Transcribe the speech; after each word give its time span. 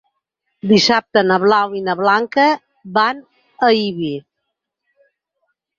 Dissabte 0.71 1.21
na 1.27 1.37
Blau 1.43 1.75
i 1.81 1.83
na 1.89 1.95
Blanca 2.01 2.47
van 2.99 3.21
a 3.69 3.73
Ibi. 3.85 4.13